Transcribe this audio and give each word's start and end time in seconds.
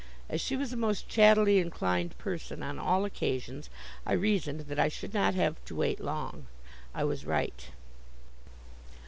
As 0.29 0.41
she 0.41 0.55
was 0.55 0.73
a 0.73 0.77
most 0.77 1.07
chattily 1.07 1.59
inclined 1.59 2.17
person 2.17 2.63
on 2.63 2.79
all 2.79 3.05
occasions, 3.05 3.69
I 4.03 4.13
reasoned 4.13 4.61
that 4.61 4.79
I 4.79 4.87
should 4.87 5.13
not 5.13 5.35
have 5.35 5.63
to 5.65 5.75
wait 5.75 5.99
long. 5.99 6.47
I 6.91 7.03
was 7.03 7.23
right. 7.23 7.69